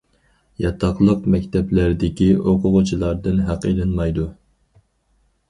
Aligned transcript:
ياتاقلىق 0.63 1.27
مەكتەپلەردىكى 1.35 2.31
ئوقۇغۇچىلاردىن 2.39 3.45
ھەق 3.51 3.69
ئېلىنمايدۇ. 3.73 4.27